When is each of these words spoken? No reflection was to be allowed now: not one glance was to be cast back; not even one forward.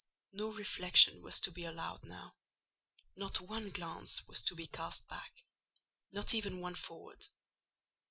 No 0.31 0.47
reflection 0.51 1.21
was 1.21 1.39
to 1.41 1.51
be 1.51 1.63
allowed 1.63 2.03
now: 2.03 2.33
not 3.15 3.39
one 3.39 3.69
glance 3.69 4.27
was 4.27 4.41
to 4.41 4.55
be 4.55 4.65
cast 4.65 5.07
back; 5.07 5.43
not 6.11 6.33
even 6.33 6.59
one 6.59 6.73
forward. 6.73 7.23